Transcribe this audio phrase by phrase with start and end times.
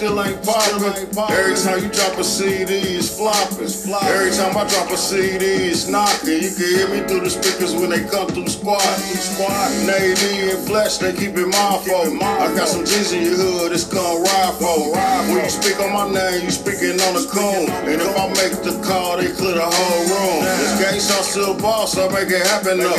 [0.00, 0.80] still ain't popping.
[1.28, 3.68] Every time you drop a CD, it's flopping.
[4.08, 6.40] Every time I drop a CD, it's knocking.
[6.40, 8.80] You can hear me through the speakers when they come through squad.
[8.80, 12.16] Squad, Navy and Flesh, they keep it mindful.
[12.24, 14.96] I got some G's in your hood, it's come ride for.
[15.28, 17.68] When you speak on my name, you speaking on the cone.
[17.84, 20.40] And if I make the call, they clear the whole room.
[20.64, 22.96] This gang sauce still boss, I make it happen though.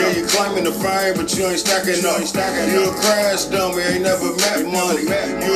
[0.00, 2.24] Yeah, you claiming the fame, but you ain't stacking up.
[2.24, 5.04] You a crash dummy, ain't never met money.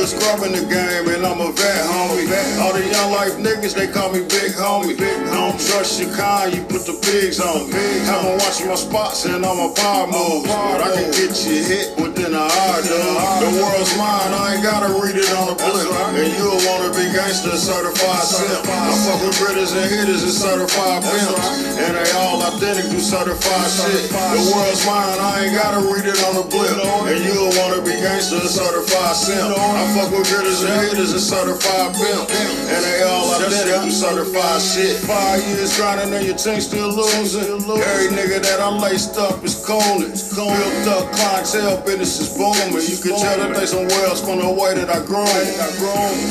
[0.03, 2.27] You a scrub in the game, and I'm a vet, homie.
[2.59, 4.99] All the young life niggas, they call me big homie.
[4.99, 8.03] Don't trust your kind, you put the pigs on me.
[8.03, 10.51] Haven't watched my spots and all my power moves.
[10.51, 13.47] But I can get you hit within an hour, dog.
[13.47, 15.87] The world's mine, I ain't gotta read it on the blip.
[16.19, 18.59] And you'll wanna be gangster, certified simp.
[18.59, 21.79] I fuck with critters and hitters and certified pimps.
[21.79, 24.11] And they all authentic, do certified shit.
[24.11, 26.75] The world's mine, I ain't gotta read it on the blip.
[27.07, 29.55] And you'll wanna be gangster, certified simp.
[29.55, 32.33] I fuck with critters and hitters and certified pimps.
[32.73, 34.97] And they all authentic, do certified shit.
[35.05, 37.61] Five years grinding and your team still losing.
[37.61, 40.13] Every nigga that I laced up is cooning.
[40.33, 42.73] Built up clientele, business is booming.
[42.73, 45.29] You can tell that they some wells from the way that I grown.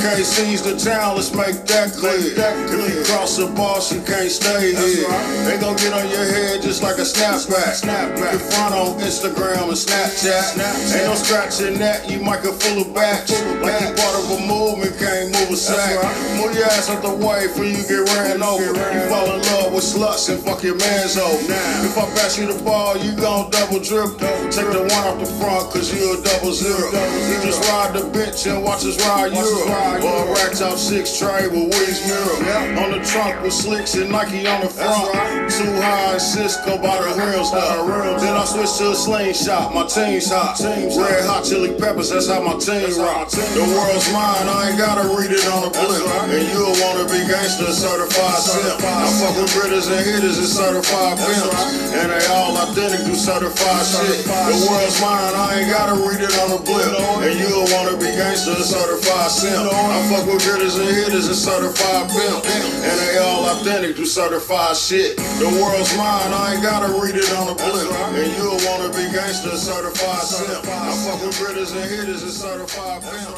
[0.02, 2.18] KC's the town, let's make that clear.
[2.18, 5.06] If you cross the boss, you can't stay here.
[5.46, 7.78] They gon' get on your head just like a snapback.
[7.82, 10.58] You can front on Instagram and Snapchat.
[10.98, 13.30] Ain't no scratching that, you might get full of batch.
[13.60, 16.00] Like you part of a movement, can't move a sack.
[16.38, 18.64] Move your ass out the way before you get ran over.
[18.64, 21.52] You fall in love with sluts and fuck your man's over.
[21.84, 24.16] If I pass you the ball, you gon' double drip.
[24.48, 26.88] Take the one off the front, cause you a double zero.
[27.28, 29.68] You just ride the bitch and watch us ride Euro.
[30.02, 32.38] Or a racked out six tray with Wings mirror.
[32.78, 35.12] On the trunk with slicks and Nike on the front.
[35.50, 38.18] Too high and Cisco by the rims now.
[38.18, 40.58] Then I switch to a slingshot, my team's hot.
[40.60, 43.28] Red hot chili peppers, that's how my team rock.
[43.52, 46.00] The world's mine, I ain't gotta read it on the blip.
[46.32, 48.80] And you'll wanna be gangster, certified simp.
[48.80, 51.92] I fuck with critters and hitters and certified pimps.
[51.92, 54.24] And they all authentic, do certified shit.
[54.24, 56.96] The world's mine, I ain't gotta read it on the blip.
[57.20, 59.68] And you'll wanna be gangster, certified simp.
[59.68, 62.48] I fuck with critters and hitters and certified pimps.
[62.48, 65.20] And they all authentic, do certified shit.
[65.42, 67.90] The world's mine, I ain't gotta read it on the blip.
[68.16, 70.64] And you'll wanna be gangster, certified simp.
[70.64, 73.31] I fuck with critters and hitters and certified pimps.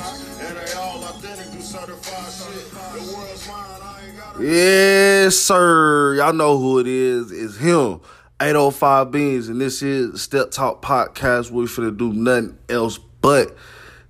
[4.41, 6.15] Yes, sir.
[6.17, 7.31] Y'all know who it is.
[7.31, 8.01] It's him.
[8.41, 11.51] 805 Beans, and this is Step Talk Podcast.
[11.51, 13.57] We finna do nothing else but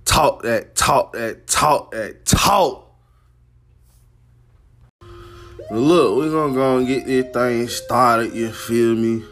[0.03, 2.91] talk that, talk that, talk that, talk.
[5.71, 9.23] Look, we're gonna go and get this thing started, you feel me?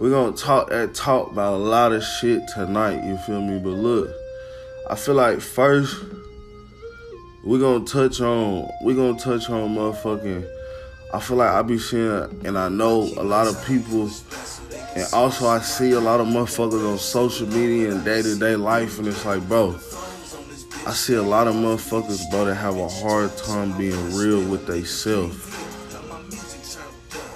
[0.00, 3.58] We're gonna talk that talk about a lot of shit tonight, you feel me?
[3.58, 4.10] But look,
[4.90, 6.02] I feel like first
[7.44, 10.48] we're gonna touch on we're gonna touch on motherfucking
[11.12, 14.10] I feel like I be seeing and I know a lot of people
[14.96, 18.56] and also I see a lot of motherfuckers on social media and day to day
[18.56, 19.78] life and it's like bro
[20.86, 24.66] I see a lot of motherfuckers bro that have a hard time being real with
[24.66, 25.54] they self.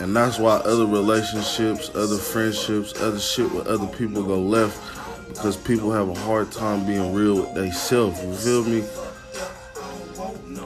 [0.00, 4.80] And that's why other relationships, other friendships, other shit with other people go left
[5.28, 8.22] because people have a hard time being real with they self.
[8.22, 8.84] You feel me?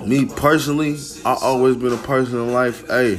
[0.06, 2.86] Me personally, I always been a person in life.
[2.86, 3.14] Hey,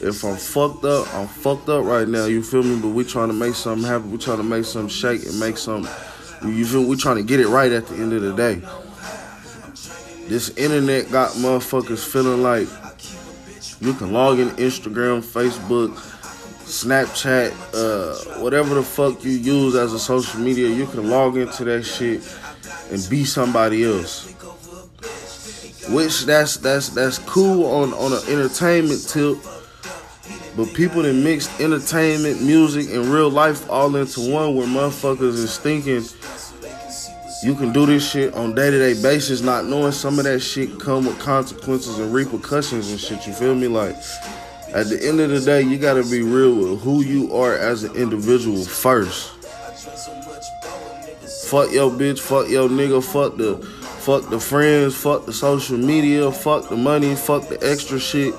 [0.00, 2.24] if I'm fucked up, I'm fucked up right now.
[2.24, 2.80] You feel me?
[2.80, 4.10] But we trying to make something happen.
[4.10, 5.92] We trying to make something shake and make something.
[6.42, 6.84] You feel?
[6.84, 8.62] We trying to get it right at the end of the day.
[10.28, 12.68] This internet got motherfuckers feeling like
[13.80, 15.96] you can log in Instagram, Facebook,
[16.70, 20.68] Snapchat, uh, whatever the fuck you use as a social media.
[20.68, 22.22] You can log into that shit
[22.90, 24.34] and be somebody else
[25.90, 29.38] which that's that's that's cool on on an entertainment tip.
[30.56, 35.58] But people that mixed entertainment, music, and real life all into one, where motherfuckers is
[35.58, 36.02] thinking
[37.42, 40.40] you can do this shit on day to day basis, not knowing some of that
[40.40, 43.26] shit come with consequences and repercussions and shit.
[43.26, 43.68] You feel me?
[43.68, 43.96] Like
[44.72, 47.82] at the end of the day, you gotta be real with who you are as
[47.82, 49.30] an individual first.
[51.46, 56.30] Fuck your bitch, fuck your nigga, fuck the fuck the friends, fuck the social media,
[56.30, 58.32] fuck the money, fuck the extra shit.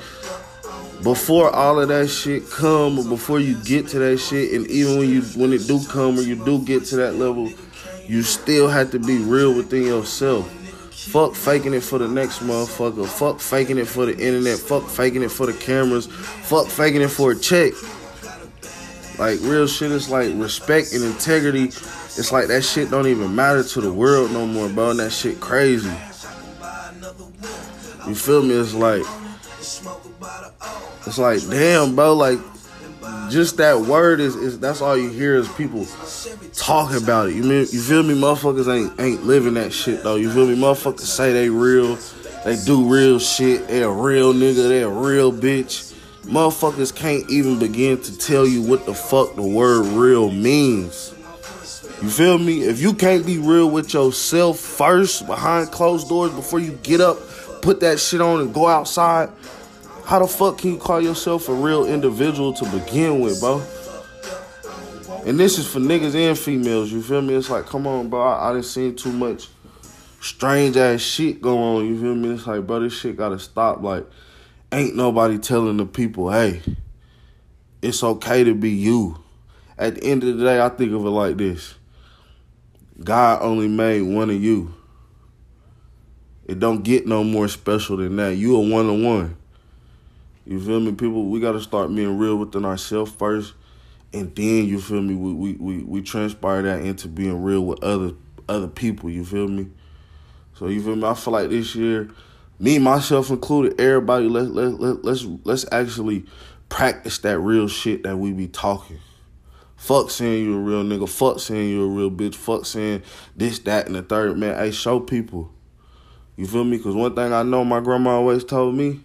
[1.04, 5.00] Before all of that shit come, or before you get to that shit, and even
[5.00, 7.52] when you when it do come or you do get to that level,
[8.08, 10.50] you still have to be real within yourself.
[11.02, 13.08] Fuck faking it for the next motherfucker.
[13.08, 14.60] Fuck faking it for the internet.
[14.60, 16.06] Fuck faking it for the cameras.
[16.06, 17.74] Fuck faking it for a check.
[19.18, 21.66] Like real shit is like respect and integrity.
[21.66, 24.92] It's like that shit don't even matter to the world no more, bro.
[24.92, 25.90] And that shit crazy.
[28.08, 28.54] You feel me?
[28.54, 29.04] It's like
[31.08, 32.14] it's like damn, bro.
[32.14, 32.40] Like
[33.32, 35.88] just that word is, is that's all you hear is people
[36.54, 37.36] talking about it.
[37.36, 38.14] You mean you feel me?
[38.14, 40.16] Motherfuckers ain't ain't living that shit though.
[40.16, 40.56] You feel me?
[40.56, 41.98] Motherfuckers say they real,
[42.44, 43.68] they do real shit.
[43.68, 44.68] They a real nigga.
[44.68, 45.94] They a real bitch.
[46.24, 51.16] Motherfuckers can't even begin to tell you what the fuck the word real means.
[52.02, 52.62] You feel me?
[52.62, 57.18] If you can't be real with yourself first behind closed doors before you get up,
[57.62, 59.30] put that shit on and go outside,
[60.06, 63.62] how the fuck can you call yourself a real individual to begin with, bro?
[65.26, 67.36] And this is for niggas and females, you feel me?
[67.36, 69.48] It's like, come on, bro, I, I done seen too much
[70.20, 72.30] strange ass shit go on, you feel me?
[72.30, 73.82] It's like, bro, this shit gotta stop.
[73.82, 74.06] Like,
[74.72, 76.62] ain't nobody telling the people, hey,
[77.82, 79.18] it's okay to be you.
[79.78, 81.76] At the end of the day, I think of it like this
[83.04, 84.74] God only made one of you.
[86.46, 88.36] It don't get no more special than that.
[88.36, 89.38] You a one on one.
[90.52, 90.92] You feel me?
[90.92, 93.54] People, we gotta start being real within ourselves first.
[94.14, 97.84] And then you feel me, we, we we we transpire that into being real with
[97.84, 98.12] other
[98.50, 99.70] other people, you feel me?
[100.54, 101.08] So you feel me?
[101.08, 102.10] I feel like this year
[102.62, 106.26] me myself included, everybody let let, let let's let's actually
[106.70, 109.00] practice that real shit that we be talking.
[109.76, 111.10] Fuck saying you a real nigga.
[111.10, 112.36] Fuck saying you a real bitch.
[112.36, 113.02] Fuck saying
[113.36, 114.38] this, that, and the third.
[114.38, 115.52] Man, hey, show people.
[116.36, 116.78] You feel me?
[116.78, 119.00] Because one thing I know my grandma always told me,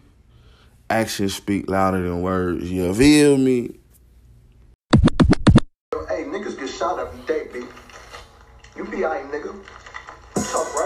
[0.90, 2.70] actions speak louder than words.
[2.70, 3.78] You feel me?
[6.08, 7.64] Hey, niggas get shot every day, B.
[8.76, 9.54] You be alright, nigga.
[10.34, 10.85] Tough, right?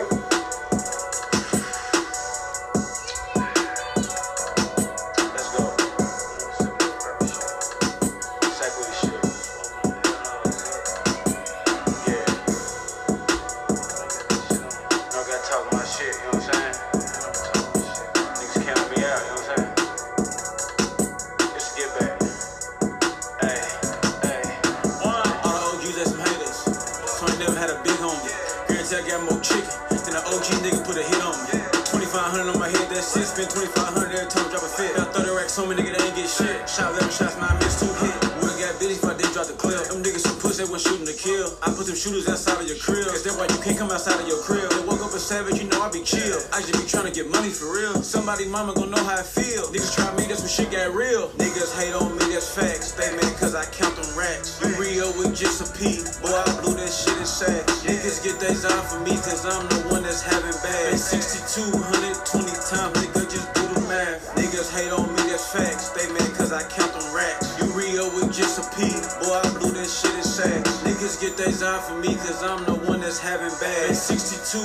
[33.01, 34.13] 2500 on my head, that shit.
[34.13, 34.93] 2500 every time I drop a fit.
[34.97, 36.69] Got 30 racks on me, nigga, they ain't get shit.
[36.69, 38.13] Shot 11 shots, now I missed two hit.
[38.45, 39.81] Would've got bitches if I did drop the clip.
[39.89, 41.49] Them niggas so push, they was shooting to kill.
[41.65, 43.09] I put them shooters outside of your crib.
[43.09, 44.69] Cause that's why you can't come outside of your crib.
[44.69, 46.39] They woke up a savage, you know I be chill.
[46.53, 47.97] I just be trying to get money for real.
[48.05, 49.73] Somebody mama gon' know how I feel.
[49.73, 51.33] Niggas try me, that's when shit got real.
[51.41, 52.93] Niggas hate on me, that's facts.
[52.93, 54.61] They mad cause I count them racks.
[54.61, 56.05] You real with just a P.
[56.21, 57.80] Boy, I blew that shit in sacks.
[58.11, 60.99] Niggas get they eye for me cause I'm the one that's having bad.
[60.99, 61.79] 6200,
[62.27, 64.35] 20 times, nigga, just do the math.
[64.35, 65.95] Niggas hate on me, that's facts.
[65.95, 67.55] They mad cause I count them racks.
[67.63, 68.91] You real with just a P.
[69.23, 70.83] Boy, I blew that shit in sacks.
[70.83, 73.95] Niggas get they eye for me cause I'm the one that's having bad.
[73.95, 74.59] 6200,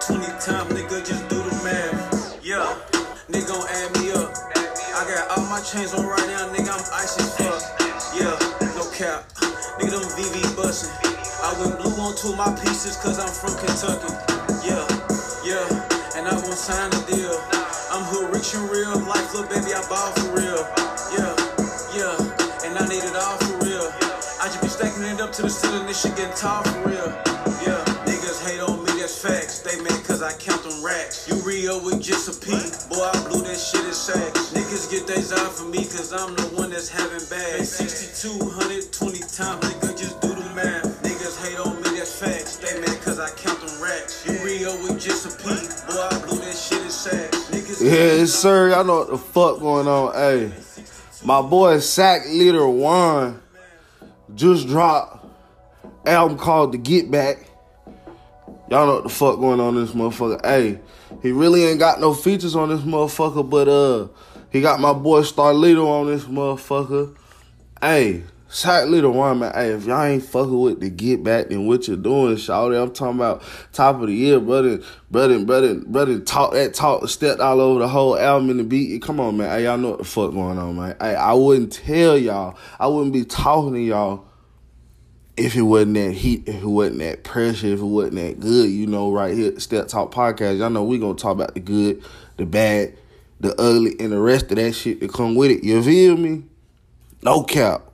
[0.00, 2.40] 20 times, nigga, just do the math.
[2.40, 2.72] Yeah,
[3.28, 4.32] nigga gon' add me up.
[4.96, 7.60] I got all my chains on right now, nigga, I'm icy as fuck.
[8.16, 8.32] Yeah,
[8.80, 9.28] no cap.
[9.76, 11.27] Nigga, them VV bustin'.
[11.38, 14.10] I went blue on two of my pieces cause I'm from Kentucky.
[14.66, 14.82] Yeah,
[15.46, 17.30] yeah, and I won't sign a deal.
[17.94, 20.66] I'm hood rich and real life, little baby, I ball for real.
[21.14, 21.30] Yeah,
[21.94, 23.86] yeah, and I need it all for real.
[24.42, 27.06] I just be stacking it up to the ceiling, this shit getting tall for real.
[27.62, 29.62] Yeah, niggas hate on me, that's facts.
[29.62, 31.30] They mad cause I count them racks.
[31.30, 32.50] You real with just a P.
[32.90, 34.50] Boy, I blew that shit in sacks.
[34.50, 37.62] Niggas get they eye for me cause I'm the one that's having bad.
[37.62, 40.97] 6200, 20 times, nigga, just do the math.
[41.38, 42.56] Niggas hate on me, that's facts.
[42.56, 44.26] They mad cause I count them racks.
[44.26, 45.44] You real with just a P.
[45.44, 47.50] Boy, I blew that shit in sacks.
[47.50, 48.70] Niggas Yes, sir.
[48.70, 50.14] Y'all know what the fuck going on.
[50.14, 50.52] Hey,
[51.24, 53.40] my boy Sack Leader One
[54.34, 55.26] just dropped
[56.06, 57.48] album called The Get Back.
[58.70, 60.44] Y'all know what the fuck going on in this motherfucker.
[60.44, 60.80] Hey,
[61.22, 64.08] he really ain't got no features on this motherfucker, but uh,
[64.50, 67.16] he got my boy Starlito on this motherfucker.
[67.80, 69.52] Hey, Sack Leader One, man.
[69.52, 72.82] Hey, if y'all ain't fucking with the Get Back, then what you doing, shawty?
[72.82, 76.18] I'm talking about top of the year, brother, brother, brother, brother.
[76.20, 79.02] Talk that talk, stepped all over the whole album and the beat.
[79.02, 79.50] Come on, man.
[79.50, 80.96] Hey, y'all know what the fuck going on, man.
[80.98, 82.56] Hey, I wouldn't tell y'all.
[82.80, 84.24] I wouldn't be talking to y'all
[85.36, 88.70] if it wasn't that heat, if it wasn't that pressure, if it wasn't that good,
[88.70, 92.02] you know, right here, Step Talk Podcast, y'all know we gonna talk about the good,
[92.38, 92.96] the bad,
[93.40, 95.62] the ugly, and the rest of that shit that come with it.
[95.62, 96.44] You feel me?
[97.22, 97.87] No cap.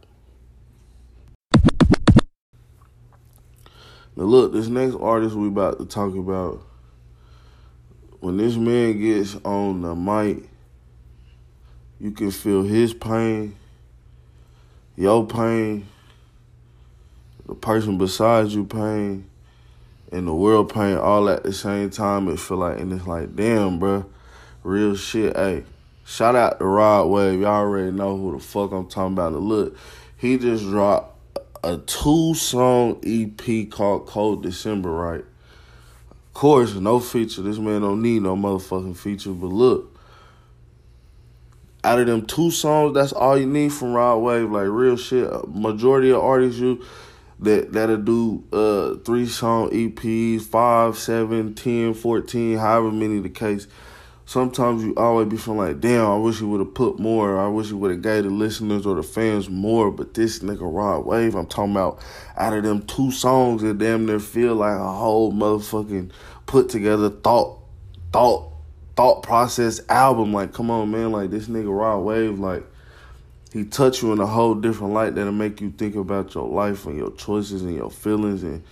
[4.16, 6.62] Now look, this next artist we about to talk about,
[8.20, 10.48] when this man gets on the mic,
[12.00, 13.56] you can feel his pain,
[14.96, 15.86] your pain,
[17.46, 19.28] the person beside you pain
[20.12, 22.28] and the world pain all at the same time.
[22.28, 24.06] It feel like and it's like, damn, bro,
[24.62, 25.36] real shit.
[25.36, 25.64] Hey,
[26.04, 27.40] shout out to Rod Wave.
[27.40, 29.32] Y'all already know who the fuck I'm talking about.
[29.32, 29.76] Look,
[30.16, 31.13] he just dropped
[31.64, 35.24] a two song EP called Cold December, right?
[36.10, 37.40] Of course, no feature.
[37.40, 39.30] This man don't need no motherfucking feature.
[39.30, 39.98] But look,
[41.82, 44.50] out of them two songs, that's all you need from Rod Wave.
[44.50, 45.30] Like real shit.
[45.48, 46.84] Majority of artists you
[47.40, 53.66] that that'll do uh three song EPs, five, seven, ten, fourteen, however many the case.
[54.26, 57.38] Sometimes you always be feeling like, damn, I wish you would have put more.
[57.38, 59.90] I wish you would have gave the listeners or the fans more.
[59.90, 62.00] But this nigga Rod Wave, I'm talking about
[62.36, 66.10] out of them two songs that damn near feel like a whole motherfucking
[66.46, 67.58] put together thought,
[68.12, 68.50] thought,
[68.96, 70.32] thought process album.
[70.32, 72.64] Like, come on, man, like this nigga Rod Wave, like
[73.52, 76.86] he touch you in a whole different light that'll make you think about your life
[76.86, 78.64] and your choices and your feelings and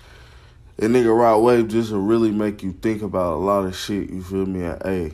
[0.79, 4.11] and nigga Rod Wave just to really make you think about a lot of shit.
[4.11, 4.65] You feel me?
[4.65, 5.13] And hey,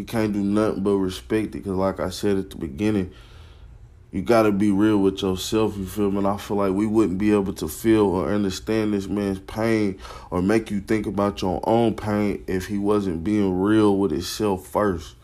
[0.00, 3.12] you can't do nothing but respect it because, like I said at the beginning,
[4.10, 5.76] you got to be real with yourself.
[5.76, 6.18] You feel me?
[6.18, 9.98] And I feel like we wouldn't be able to feel or understand this man's pain
[10.30, 14.66] or make you think about your own pain if he wasn't being real with himself
[14.66, 15.14] first.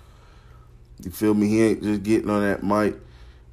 [1.02, 1.49] You feel me?
[1.49, 2.97] He ain't just getting on that mic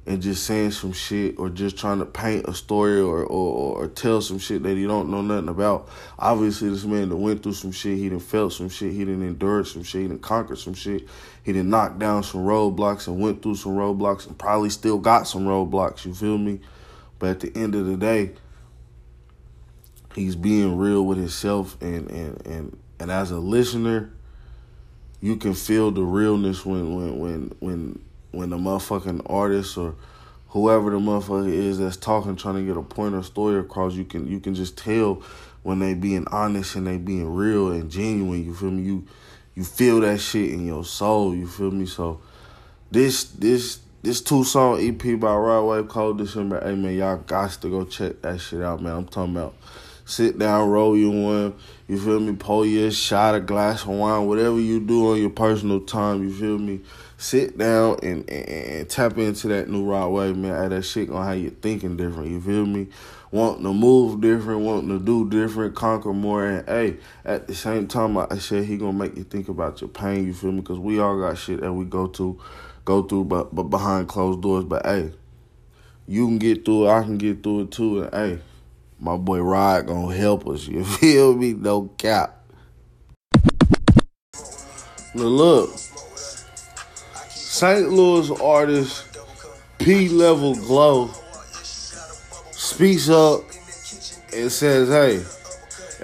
[0.06, 3.88] and just saying some shit or just trying to paint a story or, or, or
[3.88, 5.88] tell some shit that he don't know nothing about.
[6.18, 7.96] Obviously, this man that went through some shit.
[7.96, 8.92] He done felt some shit.
[8.92, 10.02] He done endured some shit.
[10.02, 11.08] He done conquered some shit.
[11.42, 15.26] He done knocked down some roadblocks and went through some roadblocks and probably still got
[15.26, 16.04] some roadblocks.
[16.04, 16.60] You feel me?
[17.18, 18.32] But at the end of the day,
[20.14, 24.12] he's being real with himself and and and, and as a listener,
[25.22, 28.04] you can feel the realness when when when when
[28.34, 29.94] when the motherfucking artist or
[30.48, 34.04] whoever the motherfucker is that's talking, trying to get a point or story across, you
[34.04, 35.22] can you can just tell
[35.62, 38.44] when they being honest and they being real and genuine.
[38.44, 38.82] You feel me?
[38.82, 39.06] You
[39.54, 41.34] you feel that shit in your soul.
[41.34, 41.86] You feel me?
[41.86, 42.20] So
[42.90, 46.60] this this this two song EP by Rod Wave Cold December.
[46.60, 48.96] Hey man, y'all got to go check that shit out, man.
[48.96, 49.54] I'm talking about
[50.04, 51.54] sit down, roll you one.
[51.88, 52.34] You feel me?
[52.34, 56.22] Pour you a shot, a glass of wine, whatever you do on your personal time.
[56.22, 56.80] You feel me?
[57.24, 60.68] Sit down and, and, and, tap into that new Rod Wave, man.
[60.68, 62.28] That shit gonna have you thinking different.
[62.28, 62.88] You feel me?
[63.30, 66.44] Wanting to move different, wanting to do different, conquer more.
[66.44, 69.88] And hey, at the same time, I said, he gonna make you think about your
[69.88, 70.26] pain.
[70.26, 70.60] You feel me?
[70.60, 72.38] Because we all got shit that we go to,
[72.84, 74.66] go through, but but behind closed doors.
[74.66, 75.12] But hey,
[76.06, 76.92] you can get through it.
[76.92, 78.02] I can get through it too.
[78.02, 78.42] And hey,
[79.00, 80.68] my boy Rod gonna help us.
[80.68, 81.54] You feel me?
[81.54, 82.44] No cap.
[85.14, 85.70] Now look.
[87.54, 87.88] St.
[87.88, 89.16] Louis artist
[89.78, 91.08] Plevel Glo
[92.50, 93.42] speaks up
[94.34, 95.22] and says, hey,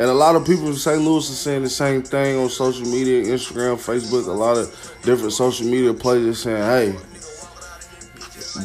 [0.00, 1.02] and a lot of people in St.
[1.02, 4.68] Louis are saying the same thing on social media, Instagram, Facebook, a lot of
[5.02, 6.96] different social media places saying, hey,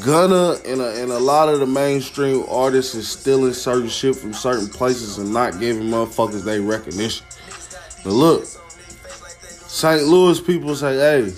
[0.06, 4.32] Gunna and a, and a lot of the mainstream artists is stealing certain shit from
[4.32, 7.26] certain places and not giving motherfuckers their recognition.
[8.04, 10.04] But look, St.
[10.04, 11.34] Louis people say, hey,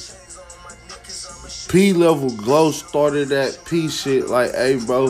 [1.67, 5.07] Plevel Glo started that P shit like, hey, bro.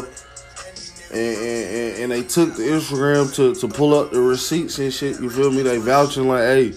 [1.09, 5.21] And, and, and, they took the Instagram to, to pull up the receipts and shit.
[5.21, 5.61] You feel me?
[5.61, 6.73] They vouching like, hey,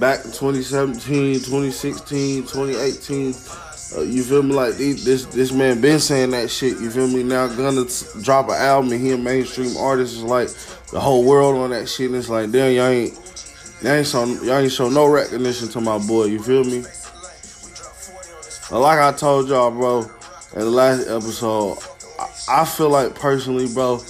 [0.00, 3.34] back in 2017, 2016, 2018.
[3.96, 4.54] Uh, you feel me?
[4.54, 6.80] Like this this man been saying that shit.
[6.80, 7.22] You feel me?
[7.22, 10.48] Now Gunna t- drop an album and he a mainstream artist is like
[10.92, 12.06] the whole world on that shit.
[12.06, 13.14] And it's like, damn, y'all ain't
[13.82, 16.26] y'all ain't show y'all ain't show no recognition to my boy.
[16.26, 16.84] You feel me?
[18.78, 20.08] Like I told y'all, bro,
[20.54, 21.78] in the last episode,
[22.18, 24.00] I, I feel like personally, bro,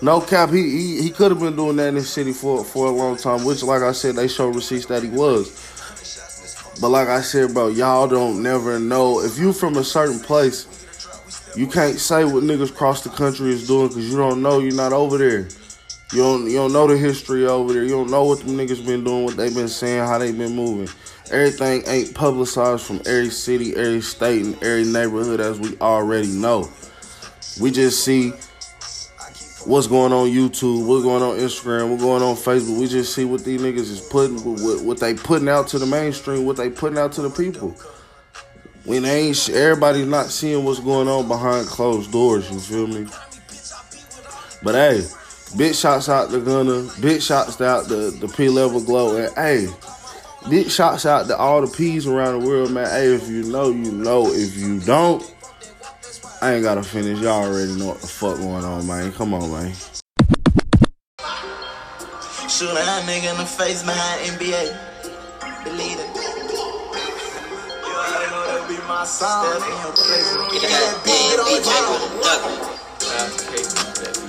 [0.00, 2.86] no cap, he he, he could have been doing that in the city for for
[2.86, 3.44] a long time.
[3.44, 5.70] Which, like I said, they show receipts that he was.
[6.80, 10.66] But like I said, bro, y'all don't never know if you from a certain place.
[11.54, 14.58] You can't say what niggas across the country is doing because you don't know.
[14.58, 15.48] You're not over there.
[16.12, 17.84] You don't you don't know the history over there.
[17.84, 20.56] You don't know what them niggas been doing, what they been saying, how they been
[20.56, 20.88] moving.
[21.30, 26.68] Everything ain't publicized from every city, every state, and every neighborhood as we already know.
[27.60, 28.30] We just see
[29.64, 32.78] what's going on YouTube, what's going on Instagram, what's going on Facebook.
[32.78, 35.86] We just see what these niggas is putting, what, what they putting out to the
[35.86, 37.70] mainstream, what they putting out to the people.
[38.84, 42.50] When they ain't, everybody's not seeing what's going on behind closed doors.
[42.50, 43.06] You feel me?
[44.62, 45.06] But hey,
[45.56, 49.68] big shots out the Gunna, big shots out the the Plevel Glo, and hey.
[50.48, 52.86] Big shots out to all the P's around the world, man.
[52.86, 54.26] Hey, if you know, you know.
[54.26, 55.22] If you don't,
[56.40, 57.20] I ain't gotta finish.
[57.20, 59.12] Y'all already know what the fuck going on, man.
[59.12, 59.72] Come on, man.
[62.48, 64.76] Shoot that nigga in the face behind NBA.
[65.64, 66.10] Believe it.
[66.10, 66.22] You
[67.94, 69.46] already know that be my song.
[69.46, 70.36] Step in your place.
[70.52, 72.00] Get that beat, get on
[74.16, 74.21] the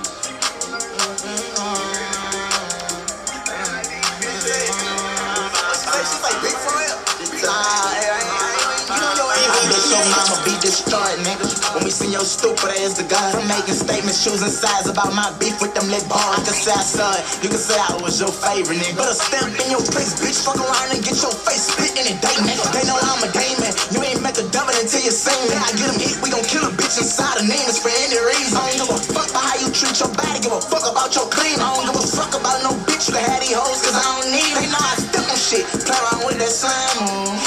[9.94, 11.46] your mama be destroyed, nigga.
[11.78, 15.30] When we see your stupid ass to God, I'm making statements, choosing sides about my
[15.38, 16.34] beef with them lit bars.
[16.34, 18.98] I can say I saw it, you can say I was your favorite, nigga.
[18.98, 20.42] Better step in your face, bitch.
[20.42, 22.66] Fuck around and get your face spit in a day, nigga.
[22.74, 23.72] They know I'm a demon.
[23.94, 25.54] You ain't met the dummy until you sing me.
[25.54, 28.58] I get them hit, we gon' kill a bitch inside of nameless for any reason.
[28.58, 31.14] I don't give a fuck about how you treat your body, give a fuck about
[31.14, 31.62] your clean.
[31.62, 34.30] I don't give a fuck about no bitch you have these hoes, cause I don't
[34.34, 34.66] need them.
[34.66, 37.38] They know I step on shit, play around with that slime on.
[37.38, 37.43] Uh.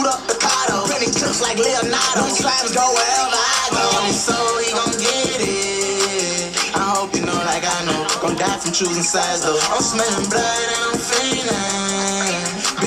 [0.00, 0.86] Shoot up Cotto.
[0.86, 2.20] Plenty clips like Leonardo.
[2.20, 4.12] Them slimes go wherever I go.
[4.12, 6.74] So we gon' get it.
[6.74, 8.06] I hope you know like I know.
[8.20, 9.58] Gon' die from choosing sides though.
[9.72, 12.29] I'm smelling blood and I'm feeling.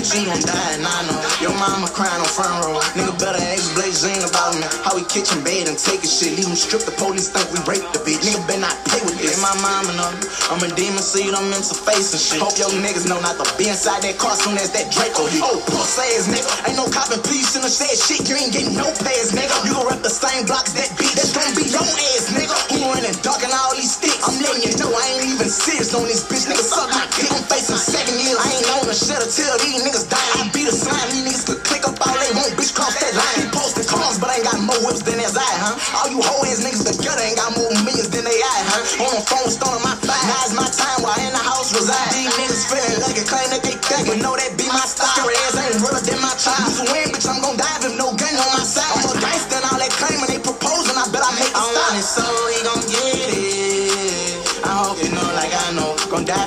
[0.03, 1.15] Bitch, you gon' die I know.
[1.15, 1.48] Oh.
[1.48, 2.75] Your mama crying on front row.
[2.91, 4.67] Nigga better ask Blazing about me.
[4.83, 6.36] How we kitchen bed and take a shit.
[6.36, 8.19] Leave him strip the police think we raped the bitch.
[8.19, 9.39] Nigga better not play with this.
[9.39, 10.12] My mama know.
[10.51, 12.43] I'm a demon, see them into face and shit.
[12.43, 15.39] Hope your niggas know not to be inside that car soon as that Draco hit.
[15.39, 16.51] Oh, puss ass nigga.
[16.67, 18.27] Ain't no copping, please shouldn't have said shit.
[18.27, 19.55] You ain't getting no pass, nigga.
[19.63, 21.15] You gon' rep the same blocks that beat.
[21.15, 22.52] That's gonna be your ass, nigga.
[22.84, 24.20] Dark and all these sticks?
[24.28, 26.44] I'm letting you know I ain't even serious on this bitch.
[26.52, 27.32] Nigga, suck my dick.
[27.32, 28.36] I'm facing seven years.
[28.36, 30.20] I ain't on the shit until these niggas die.
[30.36, 31.08] I beat a slime.
[31.16, 32.52] These niggas could click up all they want.
[32.60, 33.36] Bitch, cross that line.
[33.40, 35.80] He posted cars, but I ain't got more whips than his eye, huh?
[35.96, 39.08] All you hoe ass niggas together ain't got more millions than they eye, huh?
[39.08, 40.19] On the phone, stoning my fire.
[40.28, 42.12] Now it's my time while in the house reside.
[42.12, 45.08] These niggas feeling like a claim that they think, but know that be my style.
[45.15, 46.60] Scary ass ain't realer than my child.
[46.67, 47.53] Use a win, bitch, I'm gon'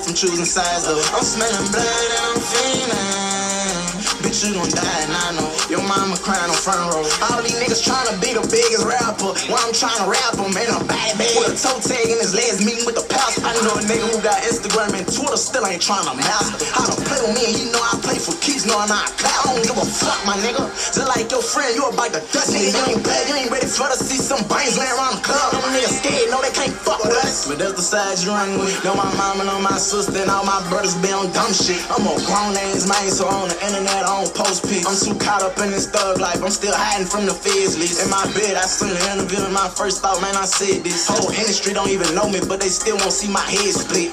[0.03, 1.01] from choosing sides though.
[1.15, 3.66] I'm smelling blood and I'm feeling.
[4.37, 5.49] You gon' die and I know.
[5.73, 7.01] Your mama crying on front row.
[7.33, 9.33] All these niggas tryna be the biggest rapper.
[9.49, 11.33] While I'm tryna rap them and I'm bad bag.
[11.41, 13.49] With a toe tag in his legs, meeting with the pastor.
[13.49, 16.69] I know a nigga who got Instagram and Twitter still ain't tryna master.
[16.69, 19.33] How to play with me and know I play for keeps, knowing I clap.
[19.41, 20.69] I don't give a fuck, my nigga.
[20.69, 22.77] Just like your friend, you about to dust nigga.
[22.77, 25.57] You ain't bad, you ain't ready for to see some brains laying around the club.
[25.57, 27.49] Them niggas scared, know they can't fuck with us.
[27.49, 28.85] But that's the side you run with.
[28.85, 31.81] Know my mama, know my sister, and all my brothers be on dumb shit.
[31.89, 34.87] I'm a grown ass man, so on the internet I don't post pics.
[34.87, 38.03] I'm too caught up in this thug life, I'm still hiding from the feds least.
[38.03, 41.07] In my bed, I seen the interview and my first thought, man, I said this.
[41.07, 44.11] Whole industry don't even know me, but they still won't see my head split.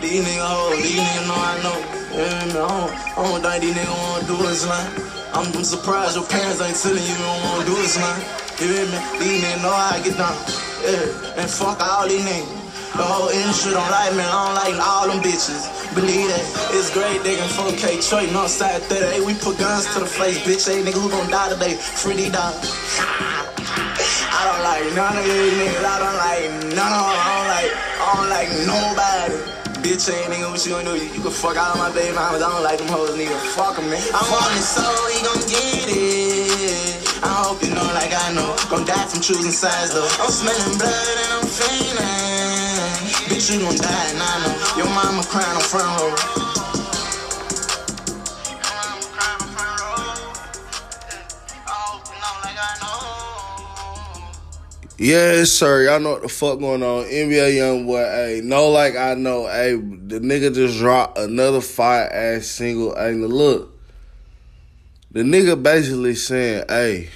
[0.00, 1.78] These niggas hold, these niggas know I know.
[2.14, 4.90] Yeah, man, I don't, I don't think these niggas wanna do this, line.
[5.34, 8.16] I'm, surprised your parents ain't telling you you don't wanna do this, man.
[8.58, 8.98] You hear me?
[9.20, 10.36] These niggas know how I get down.
[10.82, 12.66] Yeah, and fuck all these niggas.
[12.96, 15.75] The whole industry don't like me, I don't like all them bitches.
[15.96, 16.44] Believe that,
[16.76, 19.24] it's great, can 4K Troy, Northside 38.
[19.24, 20.68] We put guns to the face, bitch.
[20.68, 21.72] Hey, nigga, who gon' die today?
[21.72, 22.52] Free dog.
[22.52, 25.88] I don't like none of these niggas.
[25.88, 26.44] I don't like
[26.76, 27.16] none of them.
[27.16, 29.40] I don't like, I don't like nobody.
[29.80, 31.00] Bitch, ain't nigga, what you gonna do?
[31.00, 32.44] You, you can fuck all my baby mamas.
[32.44, 33.32] I don't like them hoes, nigga.
[33.56, 34.04] Fuck them, man.
[34.12, 37.24] I'm on it so he gon' get it.
[37.24, 38.52] I hope you know like I know.
[38.68, 40.04] Gon' die from choosing sides though.
[40.20, 43.05] I'm smelling blood and I'm feeling.
[43.36, 44.78] Bitch, you gon' die I.
[44.78, 46.14] Your mama crying on front row.
[54.96, 55.84] Yes, sir.
[55.84, 57.04] Y'all know what the fuck going on.
[57.04, 62.46] NBA YoungBoy, hey, no, like I know, hey, the nigga just dropped another fire ass
[62.46, 62.94] single.
[62.96, 63.78] Hey, look,
[65.10, 67.10] the nigga basically saying, hey,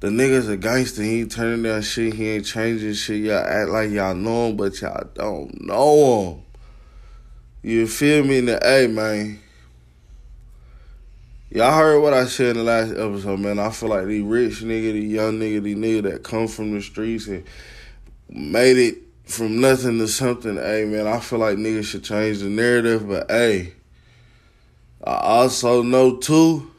[0.00, 1.02] the nigga's a gangster.
[1.02, 2.14] He turning down shit.
[2.14, 3.20] He ain't changing shit.
[3.20, 6.42] Y'all act like y'all know him, but y'all don't know him.
[7.62, 8.40] You feel me?
[8.40, 9.38] The hey, man.
[11.50, 13.58] Y'all heard what I said in the last episode, man.
[13.58, 16.80] I feel like these rich nigga, these young nigga, these nigga that come from the
[16.80, 17.44] streets and
[18.30, 20.56] made it from nothing to something.
[20.56, 23.06] Hey, man, I feel like niggas should change the narrative.
[23.06, 23.74] But hey,
[25.04, 26.70] I also know too.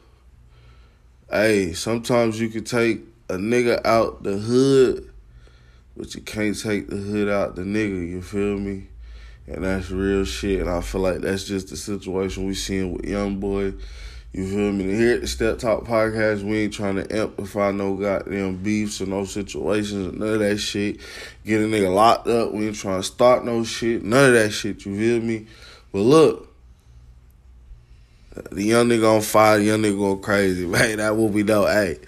[1.30, 5.10] Hey, sometimes you can take a nigga out the hood,
[5.96, 8.06] but you can't take the hood out the nigga.
[8.08, 8.88] You feel me?
[9.46, 10.60] And that's real shit.
[10.60, 13.72] And I feel like that's just the situation we seeing with young boy.
[14.32, 14.84] You feel me?
[14.84, 19.06] Here at the Step Talk Podcast, we ain't trying to amplify no goddamn beefs or
[19.06, 20.98] no situations or none of that shit.
[21.44, 22.52] Get a nigga locked up.
[22.52, 24.04] We ain't trying to start no shit.
[24.04, 24.84] None of that shit.
[24.84, 25.46] You feel me?
[25.90, 26.54] But look,
[28.50, 30.66] the young nigga on fire, the young nigga going crazy.
[30.66, 31.68] Man, that will be dope.
[31.68, 31.98] Hey,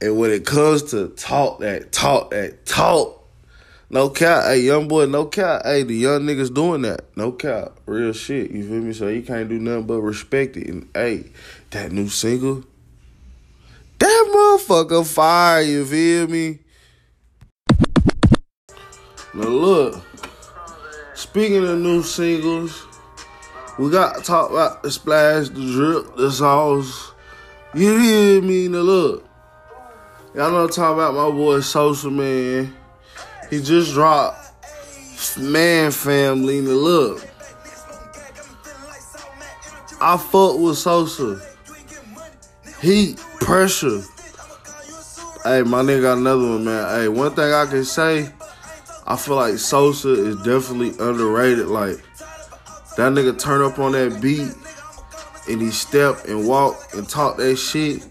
[0.00, 3.26] And when it comes to talk that, talk that, talk,
[3.88, 7.78] no cap, hey, young boy, no cap, hey, the young niggas doing that, no cap,
[7.86, 8.92] real shit, you feel me?
[8.92, 10.68] So you can't do nothing but respect it.
[10.68, 11.30] And hey,
[11.70, 12.64] that new single,
[13.98, 16.58] that motherfucker fire, you feel me?
[19.32, 20.04] Now look,
[21.14, 22.86] speaking of new singles,
[23.78, 27.12] we got to talk about the splash, the drip, the sauce.
[27.74, 28.68] You hear me?
[28.68, 29.25] Now look,
[30.36, 32.76] y'all know talk about my boy Sosa Mann.
[33.48, 34.36] He just dropped
[35.38, 36.60] Man Family.
[36.60, 37.26] Now look,
[39.98, 41.40] I fuck with Sosa.
[42.82, 44.02] Heat, pressure.
[45.42, 47.00] Hey, my nigga got another one, man.
[47.00, 48.28] Hey, one thing I can say,
[49.06, 51.68] I feel like Sosa is definitely underrated.
[51.68, 51.96] Like,
[52.96, 54.52] that nigga turn up on that beat
[55.48, 58.02] and he step and walk and talk that shit.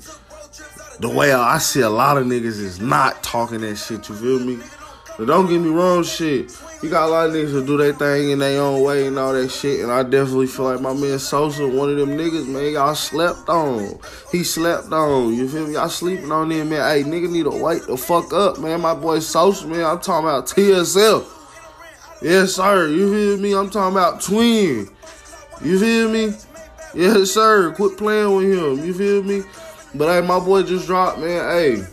[0.99, 4.39] The way I see a lot of niggas is not talking that shit, you feel
[4.39, 4.60] me?
[5.17, 6.58] But don't get me wrong, shit.
[6.81, 9.17] You got a lot of niggas who do their thing in their own way and
[9.17, 9.81] all that shit.
[9.81, 13.47] And I definitely feel like my man Sosa, one of them niggas, man, y'all slept
[13.47, 13.99] on.
[14.31, 15.34] He slept on.
[15.34, 15.73] You feel me?
[15.73, 16.79] Y'all sleeping on him, man.
[16.81, 18.81] Hey, nigga need to wake the fuck up, man.
[18.81, 19.86] My boy Sosa, man.
[19.86, 21.25] I'm talking about TSL.
[22.21, 22.88] Yes, sir.
[22.88, 23.53] You feel me?
[23.53, 24.89] I'm talking about twin.
[25.62, 26.34] You feel me?
[26.93, 27.73] Yes, sir.
[27.73, 28.86] Quit playing with him.
[28.86, 29.43] You feel me?
[29.97, 31.49] But hey, my boy just dropped, man.
[31.51, 31.84] Hey.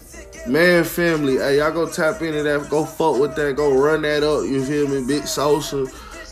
[0.45, 4.25] Man, family, hey, y'all go tap into that, go fuck with that, go run that
[4.25, 5.07] up, you feel me?
[5.07, 5.87] Big Sosa.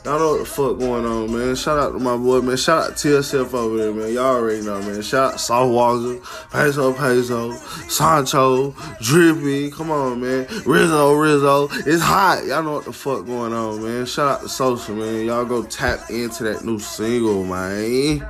[0.04, 1.54] Y'all know what the fuck going on, man.
[1.54, 2.56] Shout out to my boy, man.
[2.56, 4.12] Shout out to TSF over there, man.
[4.12, 5.02] Y'all already know, man.
[5.02, 6.18] Shout out South Walker,
[6.50, 9.70] Peso Peso, Sancho, Drippy.
[9.70, 10.46] Come on, man.
[10.64, 11.68] Rizzo, Rizzo.
[11.87, 12.46] It's hot.
[12.46, 14.06] Y'all know what the fuck going on, man.
[14.06, 15.26] Shout out to Sosa, man.
[15.26, 18.26] Y'all go tap into that new single, man.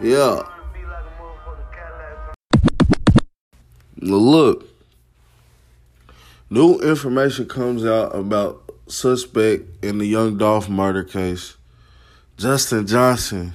[0.00, 0.42] Yeah.
[4.00, 4.68] Look,
[6.50, 11.56] new information comes out about suspect in the Young Dolph murder case.
[12.36, 13.54] Justin Johnson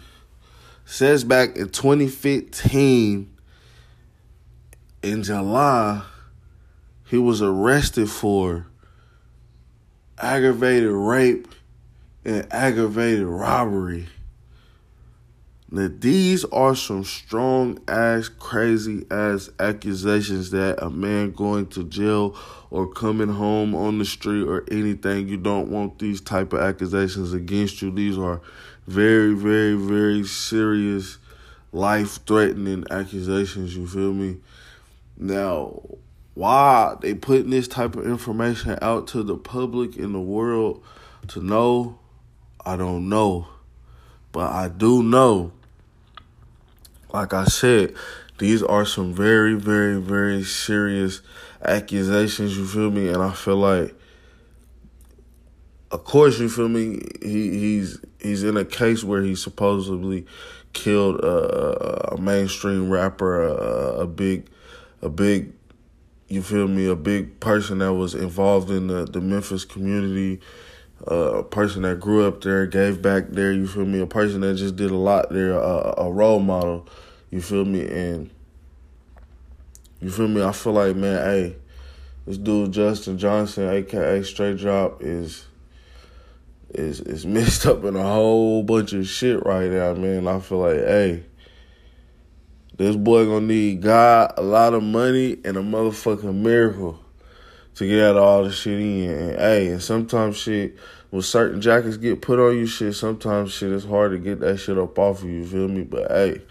[0.86, 3.34] says back in 2015,
[5.02, 6.04] in July,
[7.08, 8.68] he was arrested for
[10.18, 11.48] aggravated rape
[12.26, 14.08] and aggravated robbery.
[15.74, 22.38] Now, these are some strong ass, crazy ass accusations that a man going to jail
[22.70, 27.34] or coming home on the street or anything, you don't want these type of accusations
[27.34, 27.90] against you.
[27.90, 28.40] These are
[28.86, 31.18] very, very, very serious,
[31.72, 34.38] life threatening accusations, you feel me?
[35.18, 35.82] Now,
[36.36, 40.84] why they putting this type of information out to the public in the world
[41.30, 41.98] to know,
[42.64, 43.48] I don't know.
[44.32, 45.52] But I do know
[47.14, 47.94] like I said,
[48.40, 51.22] these are some very, very, very serious
[51.64, 53.08] accusations, you feel me?
[53.08, 53.96] And I feel like
[55.94, 60.26] of course, you feel me, he he's he's in a case where he supposedly
[60.74, 64.50] killed a, a mainstream rapper, a, a big
[65.04, 65.54] a big
[66.30, 70.40] you feel me, a big person that was involved in the, the Memphis community,
[71.10, 74.42] uh, a person that grew up there, gave back there, you feel me, a person
[74.42, 76.88] that just did a lot there, a, a role model.
[77.30, 77.86] You feel me?
[77.86, 78.30] And
[80.00, 80.44] you feel me?
[80.44, 81.56] I feel like, man, hey,
[82.26, 85.46] this dude Justin Johnson, aka Straight Drop, is
[86.70, 90.28] is is mixed up in a whole bunch of shit right now, man.
[90.28, 91.24] I feel like, hey,
[92.78, 97.03] this boy gonna need God, a lot of money, and a motherfucking miracle
[97.76, 99.10] to get out of all the shit in.
[99.10, 100.78] And hey, and sometimes shit
[101.10, 104.58] when certain jackets get put on you, shit, sometimes shit is hard to get that
[104.58, 105.84] shit up off of you, you feel me?
[105.84, 106.42] But hey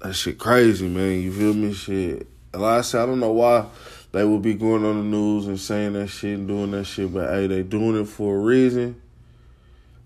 [0.00, 1.20] that shit crazy, man.
[1.20, 1.72] You feel me?
[1.72, 2.26] Shit.
[2.52, 3.66] And like I said, I don't know why
[4.12, 7.12] they would be going on the news and saying that shit and doing that shit,
[7.12, 9.00] but hey, they doing it for a reason.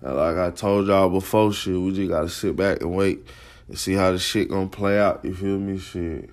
[0.01, 3.25] And like I told y'all before, shit, we just gotta sit back and wait
[3.69, 5.25] and see how the shit gonna play out.
[5.25, 5.79] You feel me?
[5.79, 6.31] Shit.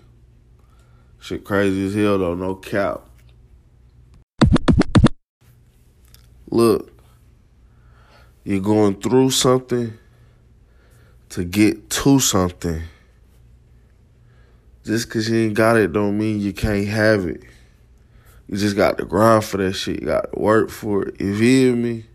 [1.20, 3.02] Shit crazy as hell though, no cap.
[6.50, 6.92] Look,
[8.44, 9.94] you're going through something
[11.30, 12.82] to get to something.
[14.84, 17.44] Just cause you ain't got it don't mean you can't have it.
[18.48, 20.02] You just got to grind for that shit.
[20.02, 21.22] You got to work for it.
[21.22, 22.06] You feel me?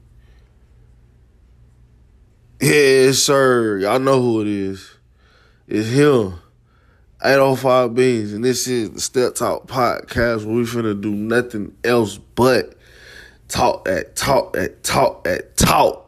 [2.60, 3.78] Yes, sir.
[3.78, 4.90] Y'all know who it is.
[5.68, 6.40] It's him.
[7.22, 8.32] 805 Beans.
[8.32, 12.74] And this is the Step Talk Podcast where we finna do nothing else but
[13.48, 16.03] talk at talk at talk at talk.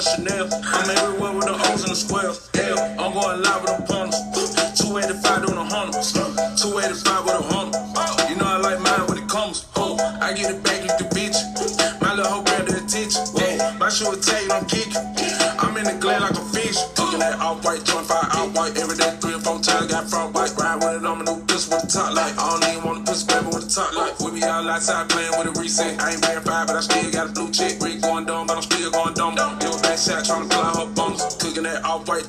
[0.00, 0.48] I'm Chanel.
[0.64, 2.48] I'm everywhere with the O's and the squares.
[2.56, 4.16] Hell, I'm going live with the punters.
[4.80, 6.00] 285 doing a hundred.
[6.56, 7.76] 285 with a hundred.
[8.32, 9.68] You know I like mine when it comes.
[9.76, 11.36] Oh, I get it back, you the bitch.
[12.00, 13.28] My little hoe grab the attention.
[13.36, 14.96] Yeah, my shoe attack, I'm kicking.
[15.60, 16.80] I'm in the glare like a fish.
[16.96, 19.92] Cooking that off white, joint fire out white every day, three or four times.
[19.92, 22.32] Got front white, ride with it on my new pistol with the top light.
[22.40, 24.16] I don't even want a pistol, baby, with the top light.
[24.16, 26.00] With me all outside playing with a reset.
[26.00, 27.09] I ain't verified, but I still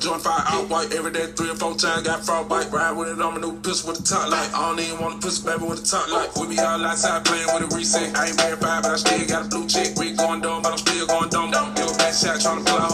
[0.02, 2.02] joint fire out white every day, three or four times.
[2.02, 4.50] Got front white, ride with it on my new pistol with the top light.
[4.52, 6.30] I don't even want a pistol, baby, with the top light.
[6.34, 8.16] With me all outside playing with a reset.
[8.16, 9.96] I ain't verified, but I still got a blue check.
[9.96, 11.52] We going dumb, but I'm still going dumb.
[11.74, 12.92] Give a bad shot, trying to pull out